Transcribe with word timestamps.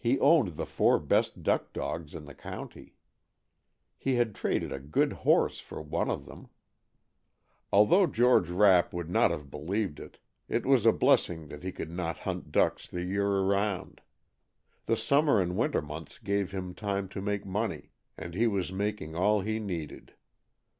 He 0.03 0.19
owned 0.19 0.57
the 0.57 0.65
four 0.65 0.97
best 0.97 1.43
duck 1.43 1.73
dogs 1.73 2.15
in 2.15 2.25
the 2.25 2.33
county. 2.33 2.95
He 3.99 4.15
had 4.15 4.33
traded 4.33 4.71
a 4.71 4.79
good 4.79 5.13
horse 5.13 5.59
for 5.59 5.79
one 5.79 6.09
of 6.09 6.25
them. 6.25 6.49
Although 7.71 8.07
George 8.07 8.49
Rapp 8.49 8.95
would 8.95 9.11
not 9.11 9.29
have 9.29 9.51
believed 9.51 9.99
it, 9.99 10.17
it 10.49 10.65
was 10.65 10.87
a 10.87 10.91
blessing 10.91 11.49
that 11.49 11.61
he 11.61 11.71
could 11.71 11.91
not 11.91 12.17
hunt 12.17 12.51
ducks 12.51 12.87
the 12.87 13.03
year 13.03 13.27
around. 13.27 14.01
The 14.87 14.97
summer 14.97 15.39
and 15.39 15.55
winter 15.55 15.83
months 15.83 16.17
gave 16.17 16.49
him 16.49 16.73
time 16.73 17.07
to 17.09 17.21
make 17.21 17.45
money, 17.45 17.91
and 18.17 18.33
he 18.33 18.47
was 18.47 18.71
making 18.73 19.15
all 19.15 19.41
he 19.41 19.59
needed. 19.59 20.15